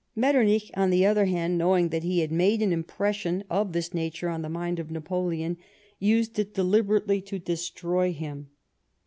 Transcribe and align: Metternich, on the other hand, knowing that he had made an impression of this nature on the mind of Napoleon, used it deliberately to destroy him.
Metternich, 0.15 0.71
on 0.75 0.89
the 0.89 1.05
other 1.05 1.25
hand, 1.25 1.59
knowing 1.59 1.89
that 1.89 2.01
he 2.01 2.21
had 2.21 2.31
made 2.31 2.63
an 2.63 2.73
impression 2.73 3.43
of 3.51 3.71
this 3.71 3.93
nature 3.93 4.29
on 4.29 4.41
the 4.41 4.49
mind 4.49 4.79
of 4.79 4.89
Napoleon, 4.89 5.57
used 5.99 6.39
it 6.39 6.55
deliberately 6.55 7.21
to 7.21 7.37
destroy 7.37 8.11
him. 8.11 8.49